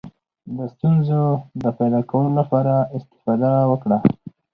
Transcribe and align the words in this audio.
د 0.55 0.57
ستونزو 0.73 1.21
د 1.63 1.65
پیدا 1.79 2.01
کولو 2.09 2.31
لپاره 2.39 2.73
استفاده 2.97 3.51
وکړه. 3.71 3.97